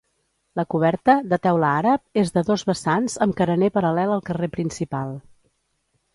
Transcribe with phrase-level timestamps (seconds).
[0.59, 5.15] La coberta, de teula àrab, és de dos vessants amb carener paral·lel al carrer principal.